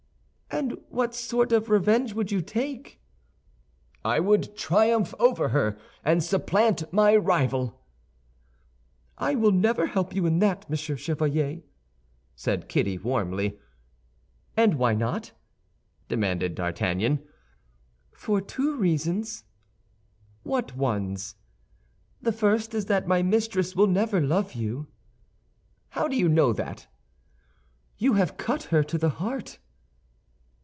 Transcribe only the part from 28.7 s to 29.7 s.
to the heart."